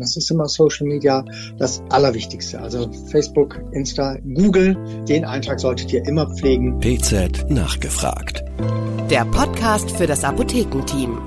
[0.00, 1.26] Das ist immer Social Media
[1.58, 2.58] das Allerwichtigste.
[2.58, 4.74] Also Facebook, Insta, Google,
[5.06, 6.80] den Eintrag solltet ihr immer pflegen.
[6.80, 8.42] PZ nachgefragt.
[9.10, 11.20] Der Podcast für das Apothekenteam.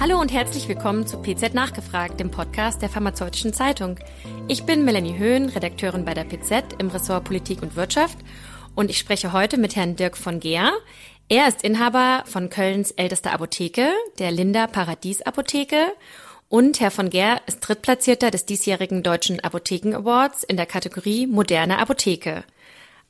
[0.00, 4.00] Hallo und herzlich willkommen zu PZ Nachgefragt, dem Podcast der Pharmazeutischen Zeitung.
[4.48, 8.18] Ich bin Melanie Höhn, Redakteurin bei der PZ im Ressort Politik und Wirtschaft
[8.74, 10.72] und ich spreche heute mit Herrn Dirk von Geer.
[11.28, 13.88] Er ist Inhaber von Kölns ältester Apotheke,
[14.18, 15.76] der Linda Paradies Apotheke
[16.54, 21.80] und Herr von Geer ist Drittplatzierter des diesjährigen Deutschen Apotheken Awards in der Kategorie Moderne
[21.80, 22.44] Apotheke.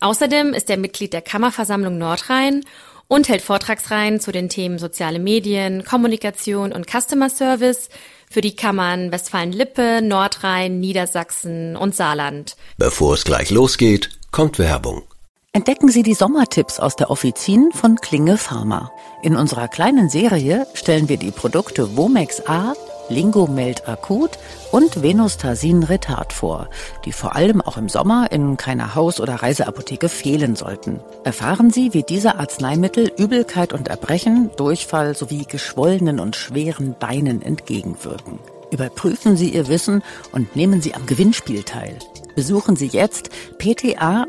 [0.01, 2.65] Außerdem ist er Mitglied der Kammerversammlung Nordrhein
[3.07, 7.91] und hält Vortragsreihen zu den Themen soziale Medien, Kommunikation und Customer Service
[8.31, 12.57] für die Kammern Westfalen-Lippe, Nordrhein, Niedersachsen und Saarland.
[12.79, 15.03] Bevor es gleich losgeht, kommt Werbung.
[15.53, 18.91] Entdecken Sie die Sommertipps aus der Offizin von Klinge Pharma.
[19.23, 22.73] In unserer kleinen Serie stellen wir die Produkte Womex A,
[23.09, 24.31] Lingomeld Akut
[24.73, 26.69] und Venostasin Retard vor,
[27.05, 31.01] die vor allem auch im Sommer in keiner Haus- oder Reiseapotheke fehlen sollten.
[31.25, 38.39] Erfahren Sie, wie diese Arzneimittel Übelkeit und Erbrechen, Durchfall sowie geschwollenen und schweren Beinen entgegenwirken.
[38.71, 40.03] Überprüfen Sie Ihr Wissen
[40.33, 41.99] und nehmen Sie am Gewinnspiel teil.
[42.35, 44.25] Besuchen Sie jetzt pta-forum.de.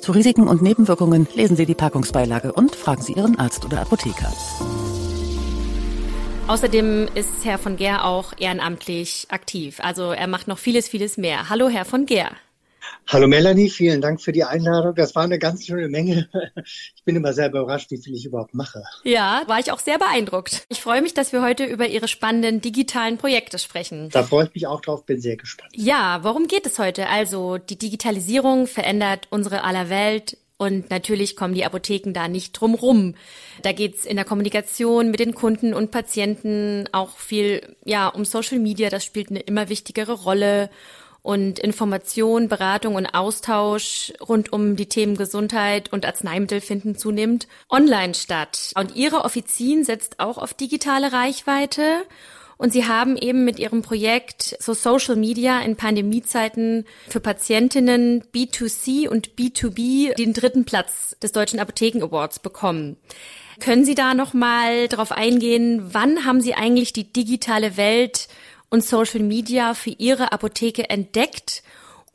[0.00, 4.32] Zu Risiken und Nebenwirkungen lesen Sie die Packungsbeilage und fragen Sie Ihren Arzt oder Apotheker.
[6.48, 9.80] Außerdem ist Herr von Geer auch ehrenamtlich aktiv.
[9.82, 11.48] Also er macht noch vieles, vieles mehr.
[11.48, 12.30] Hallo, Herr von Geer.
[13.08, 14.94] Hallo Melanie, vielen Dank für die Einladung.
[14.94, 16.28] Das war eine ganz schöne Menge.
[16.64, 18.84] Ich bin immer sehr überrascht, wie viel ich überhaupt mache.
[19.02, 20.66] Ja, war ich auch sehr beeindruckt.
[20.68, 24.10] Ich freue mich, dass wir heute über Ihre spannenden digitalen Projekte sprechen.
[24.10, 25.72] Da freue ich mich auch drauf, bin sehr gespannt.
[25.74, 27.08] Ja, worum geht es heute?
[27.08, 30.36] Also, die Digitalisierung verändert unsere aller Welt.
[30.58, 33.14] Und natürlich kommen die Apotheken da nicht drum rum.
[33.62, 38.58] Da geht's in der Kommunikation mit den Kunden und Patienten auch viel ja um Social
[38.58, 38.88] Media.
[38.88, 40.70] Das spielt eine immer wichtigere Rolle.
[41.20, 48.14] Und Information, Beratung und Austausch rund um die Themen Gesundheit und Arzneimittel finden zunehmend online
[48.14, 48.70] statt.
[48.76, 52.04] Und Ihre Offizin setzt auch auf digitale Reichweite.
[52.58, 59.08] Und sie haben eben mit ihrem Projekt so Social Media in Pandemiezeiten für Patientinnen B2C
[59.08, 62.96] und B2B den dritten Platz des Deutschen Apotheken Awards bekommen.
[63.60, 68.28] Können Sie da noch mal drauf eingehen, wann haben Sie eigentlich die digitale Welt
[68.70, 71.62] und Social Media für Ihre Apotheke entdeckt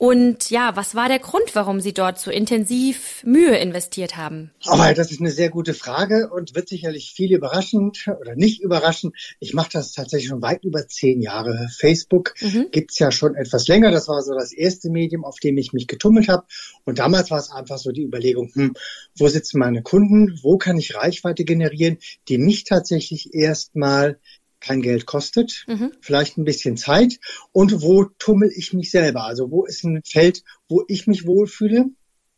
[0.01, 4.49] und ja, was war der Grund, warum Sie dort so intensiv Mühe investiert haben?
[4.65, 9.11] Aber das ist eine sehr gute Frage und wird sicherlich viel überraschend oder nicht überraschen.
[9.39, 11.69] Ich mache das tatsächlich schon weit über zehn Jahre.
[11.77, 12.69] Facebook mhm.
[12.71, 13.91] gibt's ja schon etwas länger.
[13.91, 16.47] Das war so das erste Medium, auf dem ich mich getummelt habe.
[16.83, 18.73] Und damals war es einfach so die Überlegung, hm,
[19.19, 20.39] wo sitzen meine Kunden?
[20.41, 24.17] Wo kann ich Reichweite generieren, die mich tatsächlich erstmal
[24.61, 25.91] kein Geld kostet, mhm.
[25.99, 27.19] vielleicht ein bisschen Zeit
[27.51, 29.25] und wo tummel ich mich selber?
[29.25, 31.87] Also wo ist ein Feld, wo ich mich wohlfühle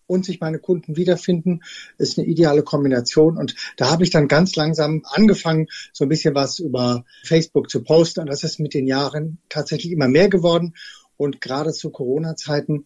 [0.07, 1.61] und sich meine Kunden wiederfinden,
[1.97, 3.37] ist eine ideale Kombination.
[3.37, 7.83] Und da habe ich dann ganz langsam angefangen, so ein bisschen was über Facebook zu
[7.83, 8.21] posten.
[8.21, 10.75] Und das ist mit den Jahren tatsächlich immer mehr geworden.
[11.17, 12.85] Und gerade zu Corona-Zeiten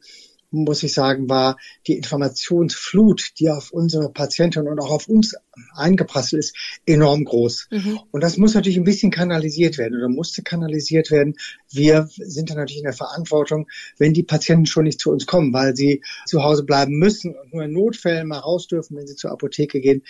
[0.49, 5.35] muss ich sagen, war die Informationsflut, die auf unsere Patienten und auch auf uns
[5.75, 7.67] eingeprasselt ist, enorm groß.
[7.71, 7.99] Mhm.
[8.11, 11.35] Und das muss natürlich ein bisschen kanalisiert werden oder musste kanalisiert werden.
[11.71, 15.53] Wir sind dann natürlich in der Verantwortung, wenn die Patienten schon nicht zu uns kommen,
[15.53, 19.15] weil sie zu Hause bleiben müssen und nur in Notfällen mal raus dürfen, wenn sie
[19.15, 20.03] zur Apotheke gehen,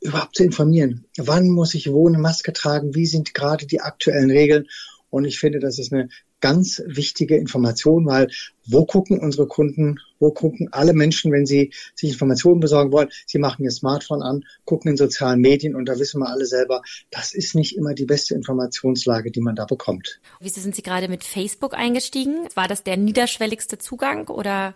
[0.00, 1.04] überhaupt zu informieren.
[1.18, 2.94] Wann muss ich wo eine Maske tragen?
[2.94, 4.66] Wie sind gerade die aktuellen Regeln?
[5.10, 6.08] Und ich finde, das ist eine
[6.40, 8.30] ganz wichtige Information, weil
[8.66, 13.08] wo gucken unsere Kunden, wo gucken alle Menschen, wenn sie sich Informationen besorgen wollen?
[13.26, 16.82] Sie machen ihr Smartphone an, gucken in sozialen Medien und da wissen wir alle selber,
[17.10, 20.20] das ist nicht immer die beste Informationslage, die man da bekommt.
[20.40, 22.48] Wieso sind Sie gerade mit Facebook eingestiegen?
[22.54, 24.74] War das der niederschwelligste Zugang oder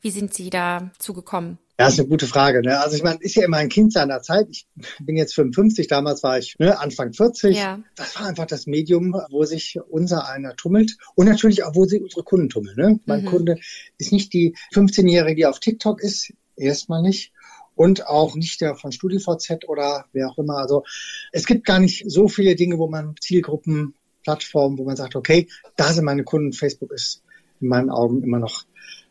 [0.00, 1.58] wie sind Sie da zugekommen?
[1.82, 2.60] Ja, ist eine gute Frage.
[2.60, 2.78] Ne?
[2.78, 4.46] Also ich meine, ist ja immer ein Kind seiner Zeit.
[4.50, 4.66] Ich
[5.00, 7.56] bin jetzt 55, damals war ich ne, Anfang 40.
[7.56, 7.80] Ja.
[7.96, 12.02] Das war einfach das Medium, wo sich unser einer tummelt und natürlich auch, wo sich
[12.02, 12.76] unsere Kunden tummeln.
[12.76, 13.00] Ne?
[13.22, 13.36] Mein mhm.
[13.36, 13.58] Kunde
[13.98, 17.32] ist nicht die 15-Jährige, die auf TikTok ist, erstmal nicht
[17.74, 20.58] und auch nicht der von StudiVZ oder wer auch immer.
[20.58, 20.84] Also
[21.32, 25.48] es gibt gar nicht so viele Dinge, wo man Zielgruppen, Plattformen, wo man sagt, okay,
[25.76, 26.52] da sind meine Kunden.
[26.52, 27.22] Facebook ist
[27.60, 28.64] in meinen Augen immer noch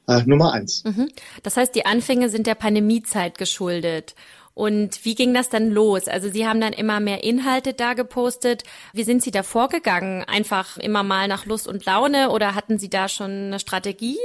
[0.07, 0.83] äh, Nummer eins.
[0.83, 1.09] Mhm.
[1.43, 4.15] Das heißt, die Anfänge sind der Pandemiezeit geschuldet.
[4.53, 6.07] Und wie ging das dann los?
[6.07, 8.63] Also Sie haben dann immer mehr Inhalte da gepostet.
[8.93, 10.23] Wie sind Sie da vorgegangen?
[10.23, 14.17] Einfach immer mal nach Lust und Laune oder hatten Sie da schon eine Strategie?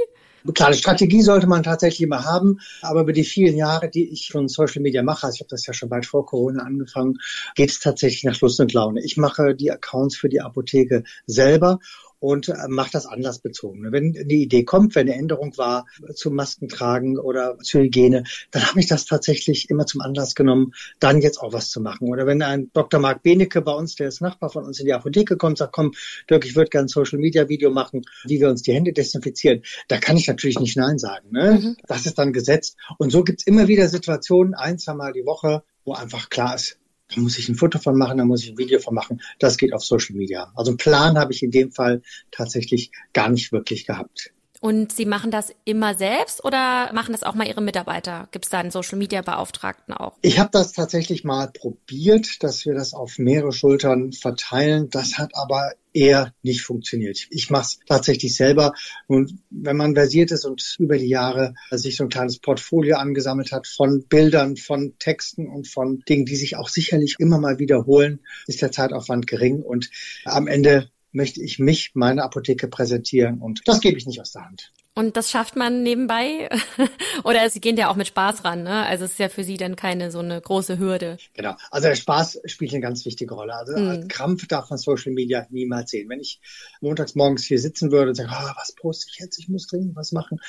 [0.53, 4.25] Klar, eine Strategie sollte man tatsächlich immer haben, aber über die vielen Jahre, die ich
[4.25, 7.17] schon Social Media mache, also ich habe das ja schon weit vor Corona angefangen,
[7.55, 9.03] geht es tatsächlich nach Lust und Laune.
[9.03, 11.79] Ich mache die Accounts für die Apotheke selber
[12.19, 13.91] und äh, macht das anlassbezogen.
[13.91, 15.85] Wenn die Idee kommt, wenn eine Änderung war
[16.15, 21.21] zum Maskentragen oder zur Hygiene, dann habe ich das tatsächlich immer zum Anlass genommen, dann
[21.21, 22.09] jetzt auch was zu machen.
[22.09, 22.99] Oder wenn ein Dr.
[22.99, 25.93] Marc Benecke bei uns, der ist Nachbar von uns in die Apotheke kommt, sagt, komm,
[26.29, 29.63] Dirk, ich würde gerne ein Social Media Video machen, wie wir uns die Hände desinfizieren,
[29.87, 31.31] da kann ich natürlich nicht Nein sagen.
[31.31, 31.59] Ne?
[31.61, 31.77] Mhm.
[31.87, 32.77] Das ist dann gesetzt.
[32.97, 36.77] Und so gibt's immer wieder Situationen, ein, zweimal die Woche, wo einfach klar ist,
[37.13, 39.21] da muss ich ein Foto von machen, da muss ich ein Video von machen.
[39.39, 40.51] Das geht auf Social Media.
[40.55, 42.01] Also einen Plan habe ich in dem Fall
[42.31, 44.31] tatsächlich gar nicht wirklich gehabt.
[44.59, 48.27] Und Sie machen das immer selbst oder machen das auch mal Ihre Mitarbeiter?
[48.31, 50.17] Gibt es da einen Social Media Beauftragten auch?
[50.21, 54.89] Ich habe das tatsächlich mal probiert, dass wir das auf mehrere Schultern verteilen.
[54.89, 57.27] Das hat aber eher nicht funktioniert.
[57.31, 58.73] Ich mache es tatsächlich selber.
[59.07, 63.51] Und wenn man versiert ist und über die Jahre sich so ein kleines Portfolio angesammelt
[63.51, 68.19] hat von Bildern, von Texten und von Dingen, die sich auch sicherlich immer mal wiederholen,
[68.45, 69.89] ist der Zeitaufwand gering und
[70.25, 74.45] am Ende möchte ich mich, meine Apotheke präsentieren und das gebe ich nicht aus der
[74.45, 74.71] Hand.
[74.97, 76.49] Und das schafft man nebenbei?
[77.23, 78.83] Oder Sie gehen ja auch mit Spaß ran, ne?
[78.87, 81.19] Also es ist ja für Sie dann keine so eine große Hürde.
[81.35, 81.55] Genau.
[81.69, 83.53] Also der Spaß spielt eine ganz wichtige Rolle.
[83.53, 83.89] Also mhm.
[83.89, 86.09] als Krampf darf man Social Media niemals sehen.
[86.09, 86.41] Wenn ich
[86.81, 89.37] montags morgens hier sitzen würde und sage, ah, was poste ich jetzt?
[89.37, 90.39] Ich muss dringend was machen.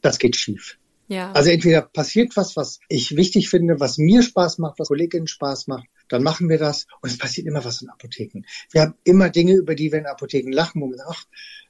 [0.00, 0.78] Das geht schief.
[1.06, 1.30] Ja.
[1.30, 5.68] Also entweder passiert was, was ich wichtig finde, was mir Spaß macht, was Kolleginnen Spaß
[5.68, 6.86] macht, dann machen wir das.
[7.00, 8.42] Und es passiert immer was in Apotheken.
[8.70, 11.24] Wir haben immer Dinge, über die wir in Apotheken lachen, wo wir sagen, ach,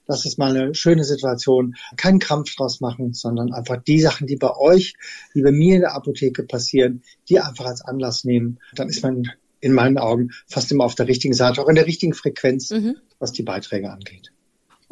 [0.06, 1.77] das ist mal eine schöne Situation.
[1.97, 4.94] Keinen Krampf draus machen, sondern einfach die Sachen, die bei euch,
[5.35, 8.59] die bei mir in der Apotheke passieren, die einfach als Anlass nehmen.
[8.75, 9.31] Dann ist man
[9.61, 12.97] in meinen Augen fast immer auf der richtigen Seite, auch in der richtigen Frequenz, mhm.
[13.21, 14.33] was die Beiträge angeht.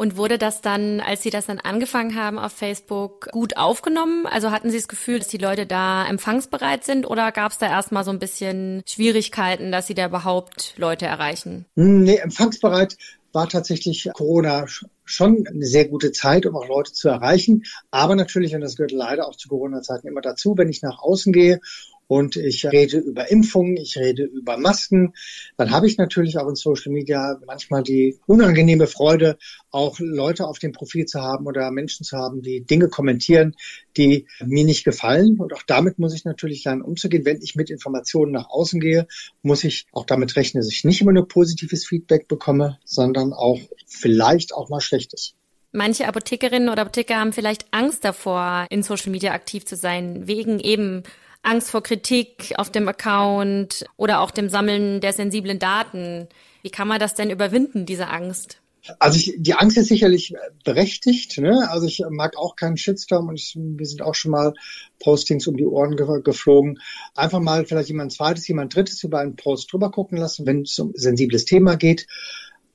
[0.00, 4.25] Und wurde das dann, als Sie das dann angefangen haben auf Facebook, gut aufgenommen?
[4.25, 7.67] Also hatten Sie das Gefühl, dass die Leute da empfangsbereit sind oder gab es da
[7.67, 11.67] erstmal so ein bisschen Schwierigkeiten, dass Sie da überhaupt Leute erreichen?
[11.75, 12.97] Nee, empfangsbereit
[13.35, 14.64] war tatsächlich Corona
[15.05, 17.64] schon eine sehr gute Zeit, um auch Leute zu erreichen.
[17.91, 21.31] Aber natürlich, und das gehört leider auch zu Corona-Zeiten immer dazu, wenn ich nach außen
[21.31, 21.61] gehe
[22.10, 25.14] und ich rede über Impfungen, ich rede über Masken,
[25.56, 29.38] dann habe ich natürlich auch in Social Media manchmal die unangenehme Freude,
[29.70, 33.54] auch Leute auf dem Profil zu haben oder Menschen zu haben, die Dinge kommentieren,
[33.96, 35.38] die mir nicht gefallen.
[35.38, 37.24] Und auch damit muss ich natürlich lernen, umzugehen.
[37.24, 39.06] Wenn ich mit Informationen nach außen gehe,
[39.42, 43.60] muss ich auch damit rechnen, dass ich nicht immer nur positives Feedback bekomme, sondern auch
[43.86, 45.34] vielleicht auch mal schlechtes.
[45.70, 50.58] Manche Apothekerinnen oder Apotheker haben vielleicht Angst davor, in Social Media aktiv zu sein, wegen
[50.58, 51.04] eben
[51.42, 56.28] Angst vor Kritik auf dem Account oder auch dem Sammeln der sensiblen Daten.
[56.62, 58.60] Wie kann man das denn überwinden, diese Angst?
[58.98, 60.34] Also ich, die Angst ist sicherlich
[60.64, 61.38] berechtigt.
[61.38, 61.69] Ne?
[61.70, 64.54] Also ich mag auch keinen Shitstorm und ich, wir sind auch schon mal
[64.98, 66.78] Postings um die Ohren ge geflogen.
[67.14, 70.78] Einfach mal vielleicht jemand zweites, jemand drittes über einen Post drüber gucken lassen, wenn es
[70.78, 72.06] um sensibles Thema geht.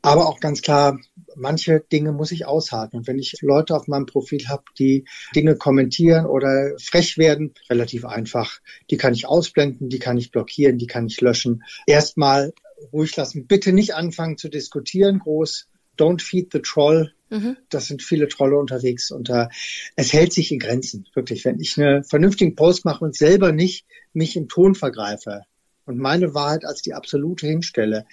[0.05, 0.99] Aber auch ganz klar,
[1.35, 2.97] manche Dinge muss ich aushalten.
[2.97, 5.05] Und wenn ich Leute auf meinem Profil habe, die
[5.35, 8.59] Dinge kommentieren oder frech werden, relativ einfach.
[8.89, 11.63] Die kann ich ausblenden, die kann ich blockieren, die kann ich löschen.
[11.87, 12.53] Erstmal
[12.91, 13.47] ruhig lassen.
[13.47, 15.67] Bitte nicht anfangen zu diskutieren groß.
[15.97, 17.13] Don't feed the troll.
[17.29, 17.57] Mhm.
[17.69, 19.47] Das sind viele Trolle unterwegs und uh,
[19.95, 21.43] es hält sich in Grenzen, wirklich.
[21.45, 25.43] Wenn ich einen vernünftigen Post mache und selber nicht mich im Ton vergreife
[25.85, 28.05] und meine Wahrheit als die absolute hinstelle,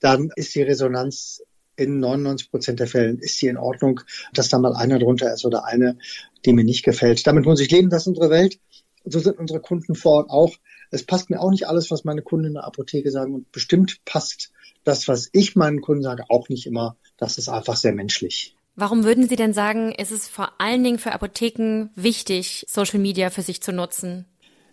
[0.00, 1.42] dann ist die Resonanz
[1.76, 4.00] in 99 Prozent der Fällen ist sie in Ordnung,
[4.32, 5.96] dass da mal einer drunter ist oder eine,
[6.44, 7.26] die mir nicht gefällt.
[7.26, 8.58] Damit muss ich leben, das ist unsere Welt.
[9.04, 10.56] So sind unsere Kunden vor Ort auch.
[10.90, 13.34] Es passt mir auch nicht alles, was meine Kunden in der Apotheke sagen.
[13.34, 14.50] Und bestimmt passt
[14.84, 16.96] das, was ich meinen Kunden sage, auch nicht immer.
[17.16, 18.56] Das ist einfach sehr menschlich.
[18.74, 23.30] Warum würden Sie denn sagen, ist es vor allen Dingen für Apotheken wichtig, Social Media
[23.30, 24.24] für sich zu nutzen?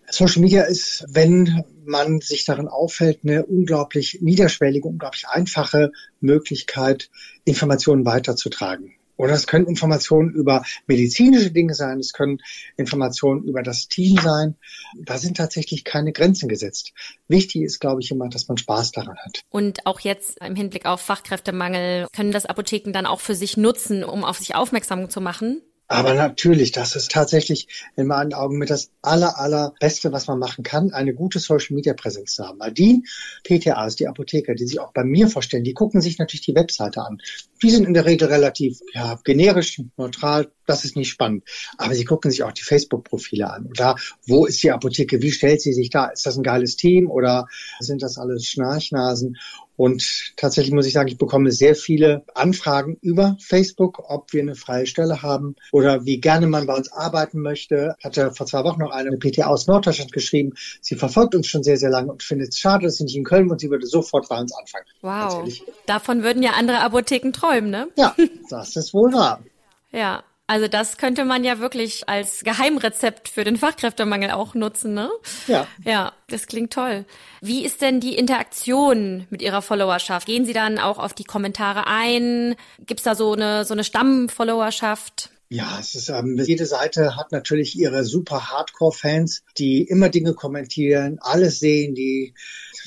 [0.09, 7.09] Social Media ist, wenn man sich darin auffällt, eine unglaublich niederschwellige, unglaublich einfache Möglichkeit,
[7.43, 8.95] Informationen weiterzutragen.
[9.17, 12.39] Oder es können Informationen über medizinische Dinge sein, es können
[12.75, 14.55] Informationen über das Team sein.
[14.97, 16.91] Da sind tatsächlich keine Grenzen gesetzt.
[17.27, 19.41] Wichtig ist, glaube ich, immer, dass man Spaß daran hat.
[19.49, 24.03] Und auch jetzt im Hinblick auf Fachkräftemangel können das Apotheken dann auch für sich nutzen,
[24.03, 25.61] um auf sich aufmerksam zu machen?
[25.87, 30.63] Aber natürlich, das ist tatsächlich in meinen Augen mit das aller, allerbeste, was man machen
[30.63, 32.59] kann, eine gute Social Media Präsenz zu haben.
[32.59, 33.03] Weil die
[33.43, 37.01] PTAs, die Apotheker, die sich auch bei mir vorstellen, die gucken sich natürlich die Webseite
[37.01, 37.19] an.
[37.61, 40.51] Die sind in der Regel relativ, ja, generisch, neutral.
[40.65, 41.43] Das ist nicht spannend.
[41.77, 43.67] Aber sie gucken sich auch die Facebook-Profile an.
[43.67, 43.95] Und da,
[44.27, 45.21] wo ist die Apotheke?
[45.21, 46.07] Wie stellt sie sich da?
[46.07, 47.47] Ist das ein geiles Team oder
[47.79, 49.37] sind das alles Schnarchnasen?
[49.77, 54.55] Und tatsächlich muss ich sagen, ich bekomme sehr viele Anfragen über Facebook, ob wir eine
[54.55, 57.95] freie Stelle haben oder wie gerne man bei uns arbeiten möchte.
[57.99, 60.53] Ich hatte vor zwei Wochen noch eine PTA aus Norddeutschland geschrieben.
[60.81, 63.23] Sie verfolgt uns schon sehr, sehr lange und findet es schade, dass sie nicht in
[63.23, 64.85] Köln und sie würde sofort bei uns anfangen.
[65.01, 65.47] Wow.
[65.85, 67.87] Davon würden ja andere Apotheken träumen, ne?
[67.95, 68.15] Ja,
[68.49, 69.41] das ist wohl wahr.
[69.91, 70.23] Ja.
[70.47, 75.09] Also das könnte man ja wirklich als Geheimrezept für den Fachkräftemangel auch nutzen, ne?
[75.47, 75.65] Ja.
[75.83, 77.05] Ja, das klingt toll.
[77.41, 80.27] Wie ist denn die Interaktion mit Ihrer Followerschaft?
[80.27, 82.55] Gehen Sie dann auch auf die Kommentare ein?
[82.85, 85.31] Gibt's da so eine, so eine Stammfollowerschaft?
[85.55, 91.17] Ja, es ist, ähm, jede Seite hat natürlich ihre super Hardcore-Fans, die immer Dinge kommentieren,
[91.21, 92.33] alles sehen, die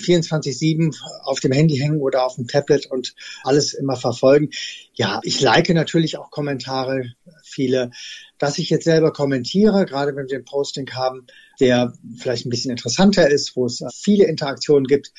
[0.03, 4.51] 24-7 auf dem Handy hängen oder auf dem Tablet und alles immer verfolgen.
[4.93, 7.91] Ja, ich like natürlich auch Kommentare, viele.
[8.39, 11.27] Dass ich jetzt selber kommentiere, gerade wenn wir ein Posting haben,
[11.61, 15.15] der vielleicht ein bisschen interessanter ist, wo es viele Interaktionen gibt,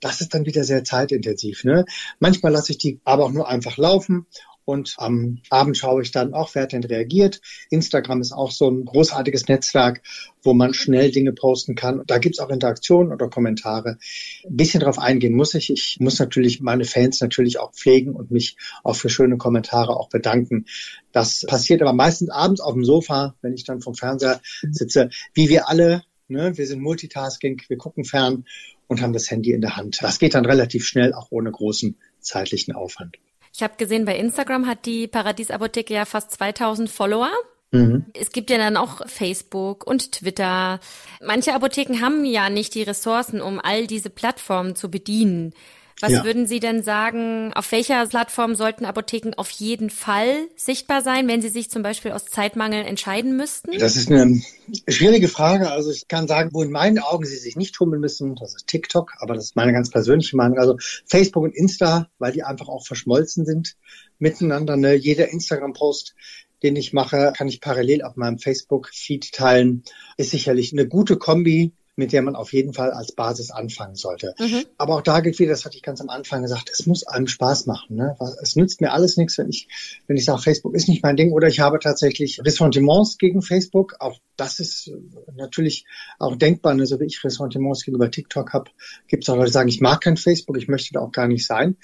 [0.00, 1.64] das ist dann wieder sehr zeitintensiv.
[1.64, 1.84] Ne?
[2.20, 4.26] Manchmal lasse ich die aber auch nur einfach laufen
[4.66, 7.40] und am Abend schaue ich dann auch, wer hat denn reagiert.
[7.70, 10.02] Instagram ist auch so ein großartiges Netzwerk,
[10.42, 12.02] wo man schnell Dinge posten kann.
[12.06, 13.98] Da gibt's auch Interaktionen oder Kommentare.
[14.44, 15.70] Ein bisschen drauf eingehen muss ich.
[15.70, 20.08] Ich muss natürlich meine Fans natürlich auch pflegen und mich auch für schöne Kommentare auch
[20.08, 20.66] bedanken.
[21.12, 25.48] Das passiert aber meistens abends auf dem Sofa, wenn ich dann vom Fernseher sitze, wie
[25.48, 26.02] wir alle.
[26.26, 26.58] Ne?
[26.58, 28.46] Wir sind Multitasking, wir gucken fern
[28.88, 29.98] und haben das Handy in der Hand.
[30.02, 33.16] Das geht dann relativ schnell, auch ohne großen zeitlichen Aufwand.
[33.56, 37.30] Ich habe gesehen, bei Instagram hat die Paradiesapotheke ja fast 2000 Follower.
[37.70, 38.04] Mhm.
[38.12, 40.78] Es gibt ja dann auch Facebook und Twitter.
[41.24, 45.54] Manche Apotheken haben ja nicht die Ressourcen, um all diese Plattformen zu bedienen.
[46.00, 46.24] Was ja.
[46.24, 51.40] würden Sie denn sagen, auf welcher Plattform sollten Apotheken auf jeden Fall sichtbar sein, wenn
[51.40, 53.78] sie sich zum Beispiel aus Zeitmangel entscheiden müssten?
[53.78, 54.42] Das ist eine
[54.88, 55.70] schwierige Frage.
[55.70, 58.66] Also ich kann sagen, wo in meinen Augen sie sich nicht tummeln müssen, das ist
[58.66, 60.58] TikTok, aber das ist meine ganz persönliche Meinung.
[60.58, 60.76] Also
[61.06, 63.76] Facebook und Insta, weil die einfach auch verschmolzen sind
[64.18, 64.76] miteinander.
[64.76, 64.94] Ne?
[64.94, 66.14] Jeder Instagram-Post
[66.62, 69.82] den ich mache, kann ich parallel auf meinem Facebook-Feed teilen.
[70.16, 74.34] Ist sicherlich eine gute Kombi mit der man auf jeden Fall als Basis anfangen sollte.
[74.38, 74.64] Mhm.
[74.76, 77.26] Aber auch da gilt wieder, das hatte ich ganz am Anfang gesagt, es muss einem
[77.26, 77.96] Spaß machen.
[77.96, 78.16] Ne?
[78.42, 79.68] Es nützt mir alles nichts, wenn ich,
[80.06, 83.96] wenn ich sage, Facebook ist nicht mein Ding oder ich habe tatsächlich Ressentiments gegen Facebook.
[83.98, 84.92] Auch das ist
[85.34, 85.86] natürlich
[86.18, 86.86] auch denkbar, ne?
[86.86, 88.70] so wie ich Ressentiments gegenüber TikTok habe,
[89.08, 91.26] gibt es auch Leute, die sagen, ich mag kein Facebook, ich möchte da auch gar
[91.26, 91.76] nicht sein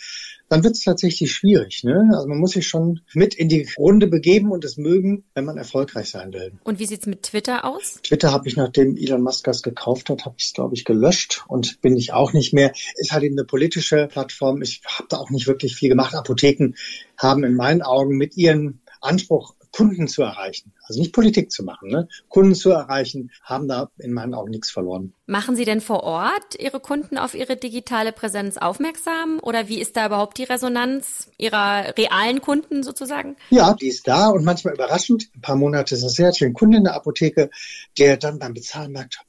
[0.52, 1.82] dann wird es tatsächlich schwierig.
[1.82, 2.11] Ne?
[2.12, 5.56] Also man muss sich schon mit in die Runde begeben und es mögen, wenn man
[5.56, 6.52] erfolgreich sein will.
[6.62, 8.00] Und wie sieht's mit Twitter aus?
[8.02, 11.42] Twitter habe ich, nachdem Elon Musk das gekauft hat, habe ich es, glaube ich, gelöscht
[11.49, 12.73] und bin ich auch nicht mehr.
[12.97, 14.61] Ist halt eben eine politische Plattform.
[14.61, 16.14] Ich habe da auch nicht wirklich viel gemacht.
[16.14, 16.75] Apotheken
[17.16, 20.73] haben in meinen Augen mit ihren Anspruch Kunden zu erreichen.
[20.85, 22.09] Also nicht Politik zu machen, ne?
[22.29, 25.14] Kunden zu erreichen, haben da in meinen Augen nichts verloren.
[25.26, 29.41] Machen Sie denn vor Ort Ihre Kunden auf Ihre digitale Präsenz aufmerksam?
[29.43, 33.37] Oder wie ist da überhaupt die Resonanz Ihrer realen Kunden sozusagen?
[33.50, 35.31] Ja, die ist da und manchmal überraschend.
[35.35, 37.50] Ein paar Monate ist das her, ich ein Kunde in der Apotheke,
[37.99, 39.21] der dann beim Bezahlen merkt,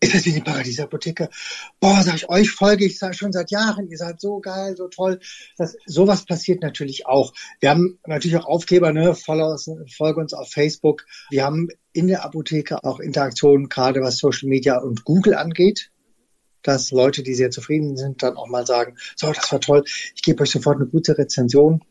[0.00, 1.30] ist das wie die Paradiesapotheke?
[1.80, 5.20] Boah, sag ich, euch folge ich schon seit Jahren, ihr seid so geil, so toll.
[5.56, 7.32] Das, sowas passiert natürlich auch.
[7.60, 11.06] Wir haben natürlich auch Aufkleber, ne, folge uns auf Facebook.
[11.30, 15.90] Wir haben in der Apotheke auch Interaktionen, gerade was Social Media und Google angeht
[16.66, 20.22] dass Leute, die sehr zufrieden sind, dann auch mal sagen, so, das war toll, ich
[20.22, 21.84] gebe euch sofort eine gute Rezension.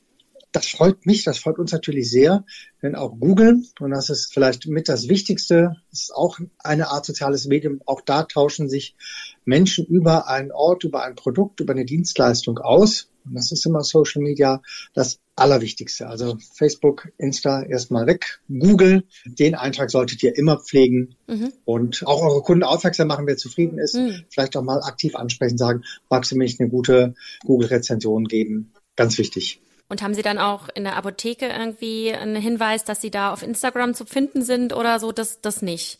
[0.55, 2.45] Das freut mich, das freut uns natürlich sehr,
[2.81, 7.45] denn auch Google, und das ist vielleicht mit das Wichtigste, ist auch eine Art soziales
[7.45, 8.95] Medium, auch da tauschen sich
[9.43, 13.09] Menschen über einen Ort, über ein Produkt, über eine Dienstleistung aus.
[13.25, 14.61] Und das ist immer Social Media
[14.93, 16.07] das Allerwichtigste.
[16.07, 18.39] Also Facebook, Insta erstmal weg.
[18.47, 21.51] Google, den Eintrag solltet ihr immer pflegen mhm.
[21.65, 23.95] und auch eure Kunden aufmerksam machen, wer zufrieden ist.
[23.95, 24.23] Mhm.
[24.29, 28.71] Vielleicht auch mal aktiv ansprechen, sagen, magst du mir nicht eine gute Google-Rezension geben?
[28.95, 29.59] Ganz wichtig.
[29.87, 33.43] Und haben Sie dann auch in der Apotheke irgendwie einen Hinweis, dass Sie da auf
[33.43, 35.11] Instagram zu finden sind oder so?
[35.11, 35.99] Das, das nicht.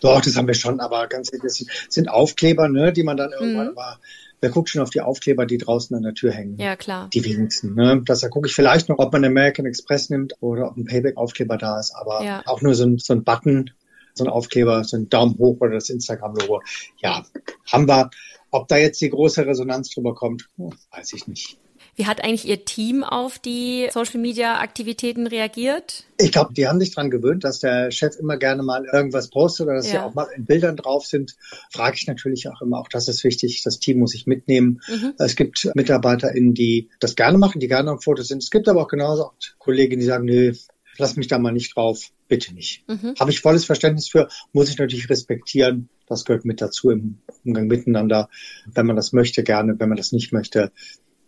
[0.00, 3.32] Doch, das haben wir schon, aber ganz ehrlich, das sind Aufkleber, ne, die man dann
[3.32, 3.78] irgendwann mhm.
[3.78, 3.98] aber
[4.40, 6.56] Wer guckt schon auf die Aufkleber, die draußen an der Tür hängen?
[6.58, 7.10] Ja, klar.
[7.12, 7.74] Die wenigsten.
[7.74, 8.02] Ne?
[8.06, 11.58] Das, da gucke ich vielleicht noch, ob man American Express nimmt oder ob ein Payback-Aufkleber
[11.58, 11.94] da ist.
[11.94, 12.42] Aber ja.
[12.46, 13.70] auch nur so ein, so ein Button,
[14.14, 16.62] so ein Aufkleber, so ein Daumen hoch oder das Instagram-Logo.
[17.02, 17.24] Ja,
[17.70, 18.10] haben wir.
[18.52, 21.58] Ob da jetzt die große Resonanz drüber kommt, weiß ich nicht.
[21.96, 26.04] Wie hat eigentlich Ihr Team auf die Social-Media-Aktivitäten reagiert?
[26.18, 29.66] Ich glaube, die haben sich daran gewöhnt, dass der Chef immer gerne mal irgendwas postet
[29.66, 29.92] oder dass ja.
[29.92, 31.36] sie auch mal in Bildern drauf sind.
[31.70, 34.80] Frage ich natürlich auch immer, auch das ist wichtig, das Team muss ich mitnehmen.
[34.88, 35.14] Mhm.
[35.18, 38.42] Es gibt MitarbeiterInnen, die das gerne machen, die gerne auf Fotos sind.
[38.42, 40.52] Es gibt aber auch genauso auch Kolleginnen, die sagen, nö,
[40.98, 42.88] lass mich da mal nicht drauf, bitte nicht.
[42.88, 43.14] Mhm.
[43.18, 45.88] Habe ich volles Verständnis für, muss ich natürlich respektieren.
[46.06, 48.28] Das gehört mit dazu im Umgang miteinander.
[48.66, 49.78] Wenn man das möchte, gerne.
[49.78, 50.72] Wenn man das nicht möchte,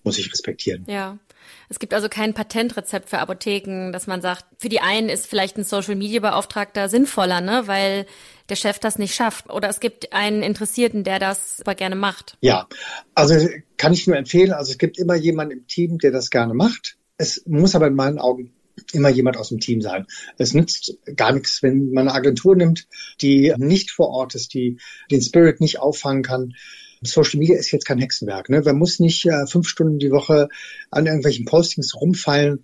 [0.02, 0.84] muss ich respektieren.
[0.88, 1.18] Ja.
[1.68, 5.56] Es gibt also kein Patentrezept für Apotheken, dass man sagt, für die einen ist vielleicht
[5.56, 8.06] ein Social Media Beauftragter sinnvoller, ne, weil
[8.48, 9.50] der Chef das nicht schafft.
[9.50, 12.36] Oder es gibt einen Interessierten, der das aber gerne macht.
[12.40, 12.68] Ja,
[13.14, 14.52] also kann ich nur empfehlen.
[14.52, 16.96] Also es gibt immer jemanden im Team, der das gerne macht.
[17.16, 18.52] Es muss aber in meinen Augen
[18.92, 20.06] immer jemand aus dem Team sein.
[20.38, 22.86] Es nützt gar nichts, wenn man eine Agentur nimmt,
[23.20, 24.78] die nicht vor Ort ist, die
[25.10, 26.54] den Spirit nicht auffangen kann.
[27.02, 28.48] Social Media ist jetzt kein Hexenwerk.
[28.48, 28.62] Ne?
[28.62, 30.48] Man muss nicht äh, fünf Stunden die Woche
[30.90, 32.62] an irgendwelchen Postings rumfallen.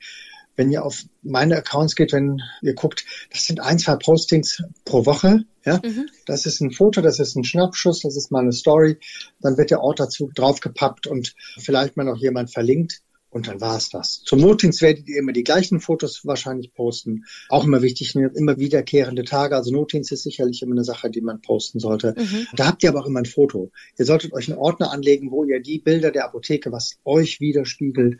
[0.56, 5.06] Wenn ihr auf meine Accounts geht, wenn ihr guckt, das sind ein, zwei Postings pro
[5.06, 5.44] Woche.
[5.64, 6.08] Ja, mhm.
[6.26, 8.98] das ist ein Foto, das ist ein Schnappschuss, das ist mal eine Story.
[9.40, 13.02] Dann wird der Ort dazu draufgepappt und vielleicht mal noch jemand verlinkt.
[13.30, 14.22] Und dann war es das.
[14.24, 17.24] Zum Notdienst werdet ihr immer die gleichen Fotos wahrscheinlich posten.
[17.50, 19.54] Auch immer wichtig, ne, immer wiederkehrende Tage.
[19.54, 22.14] Also Notdienst ist sicherlich immer eine Sache, die man posten sollte.
[22.16, 22.46] Mhm.
[22.56, 23.70] Da habt ihr aber auch immer ein Foto.
[23.98, 28.18] Ihr solltet euch einen Ordner anlegen, wo ihr die Bilder der Apotheke, was euch widerspiegelt,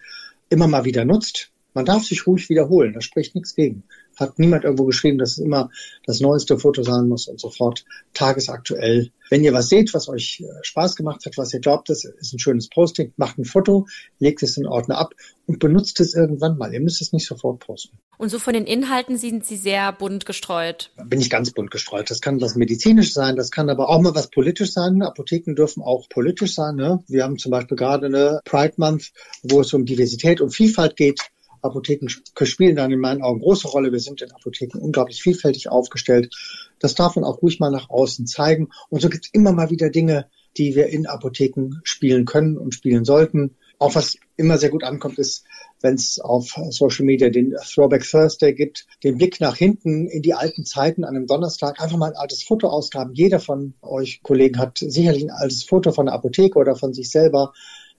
[0.50, 1.52] immer mal wieder nutzt.
[1.74, 3.84] Man darf sich ruhig wiederholen, da spricht nichts gegen.
[4.18, 5.70] Hat niemand irgendwo geschrieben, dass es immer
[6.06, 7.84] das neueste Foto sein muss und sofort
[8.14, 9.10] tagesaktuell.
[9.30, 12.32] Wenn ihr was seht, was euch äh, Spaß gemacht hat, was ihr glaubt, das ist
[12.32, 13.86] ein schönes Posting, macht ein Foto,
[14.18, 15.14] legt es in Ordner ab
[15.46, 16.72] und benutzt es irgendwann mal.
[16.72, 17.98] Ihr müsst es nicht sofort posten.
[18.18, 20.90] Und so von den Inhalten sind sie sehr bunt gestreut.
[21.04, 22.10] Bin ich ganz bunt gestreut.
[22.10, 25.02] Das kann was medizinisch sein, das kann aber auch mal was politisch sein.
[25.02, 26.76] Apotheken dürfen auch politisch sein.
[26.76, 27.02] Ne?
[27.06, 31.20] Wir haben zum Beispiel gerade eine Pride Month, wo es um Diversität und Vielfalt geht.
[31.62, 33.92] Apotheken spielen dann in meinen Augen große Rolle.
[33.92, 36.34] Wir sind in Apotheken unglaublich vielfältig aufgestellt.
[36.78, 38.68] Das darf man auch ruhig mal nach außen zeigen.
[38.88, 42.74] Und so gibt es immer mal wieder Dinge, die wir in Apotheken spielen können und
[42.74, 43.56] spielen sollten.
[43.78, 45.44] Auch was immer sehr gut ankommt, ist,
[45.80, 50.34] wenn es auf Social Media den Throwback Thursday gibt, den Blick nach hinten in die
[50.34, 53.14] alten Zeiten an einem Donnerstag, einfach mal ein altes Foto ausgraben.
[53.14, 57.10] Jeder von euch Kollegen hat sicherlich ein altes Foto von der Apotheke oder von sich
[57.10, 57.52] selber,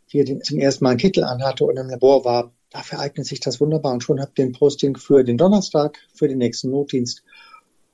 [0.09, 2.53] wie er den zum ersten Mal einen Kittel anhatte und im Labor war.
[2.69, 3.93] Dafür eignet sich das wunderbar.
[3.93, 7.23] Und schon habt ihr ein Posting für den Donnerstag, für den nächsten Notdienst.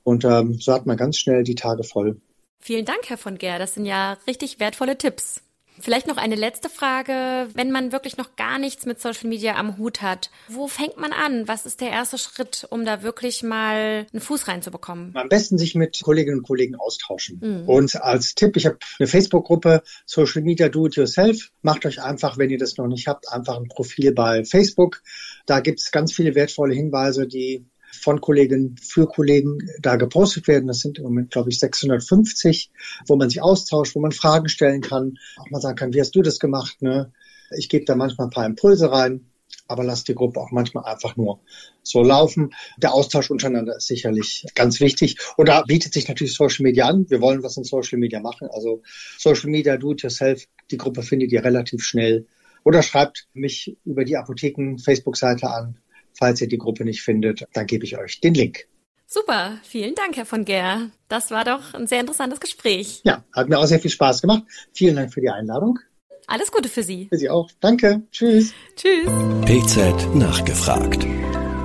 [0.02, 2.20] Und ähm, so hat man ganz schnell die Tage voll.
[2.60, 3.58] Vielen Dank, Herr von Ger.
[3.58, 5.42] Das sind ja richtig wertvolle Tipps.
[5.80, 7.48] Vielleicht noch eine letzte Frage.
[7.54, 11.12] Wenn man wirklich noch gar nichts mit Social Media am Hut hat, wo fängt man
[11.12, 11.48] an?
[11.48, 15.12] Was ist der erste Schritt, um da wirklich mal einen Fuß reinzubekommen?
[15.14, 17.40] Am besten sich mit Kolleginnen und Kollegen austauschen.
[17.42, 17.68] Mhm.
[17.68, 21.50] Und als Tipp, ich habe eine Facebook-Gruppe Social Media Do It Yourself.
[21.62, 25.02] Macht euch einfach, wenn ihr das noch nicht habt, einfach ein Profil bei Facebook.
[25.46, 30.66] Da gibt es ganz viele wertvolle Hinweise, die von Kolleginnen für Kollegen da gepostet werden.
[30.66, 32.70] Das sind im Moment, glaube ich, 650,
[33.06, 36.14] wo man sich austauscht, wo man Fragen stellen kann, auch mal sagen kann, wie hast
[36.14, 36.82] du das gemacht?
[36.82, 37.12] Ne?
[37.56, 39.26] Ich gebe da manchmal ein paar Impulse rein,
[39.68, 41.40] aber lass die Gruppe auch manchmal einfach nur
[41.82, 42.54] so laufen.
[42.76, 45.18] Der Austausch untereinander ist sicherlich ganz wichtig.
[45.36, 47.08] Und da bietet sich natürlich Social Media an.
[47.08, 48.48] Wir wollen was in Social Media machen.
[48.52, 48.82] Also
[49.18, 50.44] Social Media, do it yourself.
[50.70, 52.26] Die Gruppe findet ihr relativ schnell.
[52.64, 55.78] Oder schreibt mich über die Apotheken Facebook-Seite an.
[56.18, 58.66] Falls ihr die Gruppe nicht findet, dann gebe ich euch den Link.
[59.06, 60.90] Super, vielen Dank, Herr von Ger.
[61.08, 63.02] Das war doch ein sehr interessantes Gespräch.
[63.04, 64.42] Ja, hat mir auch sehr viel Spaß gemacht.
[64.72, 65.78] Vielen Dank für die Einladung.
[66.26, 67.06] Alles Gute für Sie.
[67.08, 67.48] Für Sie auch.
[67.60, 68.02] Danke.
[68.10, 68.52] Tschüss.
[68.74, 69.06] Tschüss.
[69.44, 71.06] PZ nachgefragt.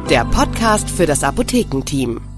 [0.10, 2.31] Der Podcast für das Apothekenteam.